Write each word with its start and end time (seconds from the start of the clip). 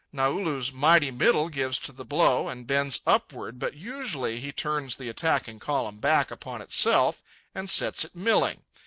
Naulu's 0.11 0.71
mighty 0.73 1.11
middle 1.11 1.47
gives 1.47 1.77
to 1.77 1.91
the 1.91 2.03
blow 2.03 2.49
and 2.49 2.65
bends 2.65 3.01
upward, 3.05 3.59
but 3.59 3.75
usually 3.75 4.39
he 4.39 4.51
turns 4.51 4.95
the 4.95 5.09
attacking 5.09 5.59
column 5.59 5.97
back 5.99 6.31
upon 6.31 6.59
itself 6.59 7.21
and 7.53 7.69
sets 7.69 8.03
it 8.03 8.15
milling. 8.15 8.63